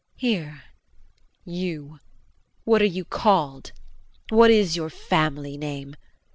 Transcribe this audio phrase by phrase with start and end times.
[0.15, 0.63] Hear,
[1.45, 1.99] you,
[2.63, 3.71] what are you called,
[4.29, 5.95] what is your family name?